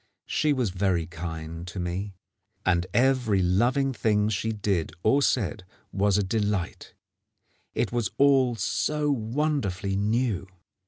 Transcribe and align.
She 0.25 0.51
was 0.51 0.71
very 0.71 1.05
kind 1.05 1.67
to 1.67 1.79
me, 1.79 2.15
and 2.65 2.87
every 2.91 2.91
caress 2.93 2.95
and 2.95 2.95
every 2.95 3.41
loving 3.43 3.93
thing 3.93 4.29
she 4.29 4.51
did 4.51 4.93
or 5.03 5.21
said 5.21 5.63
was 5.91 6.17
a 6.17 6.23
delight. 6.23 6.95
It 7.75 7.91
was 7.91 8.09
all 8.17 8.55
so 8.55 9.11
wonderfully 9.11 9.95
new. 9.95 10.47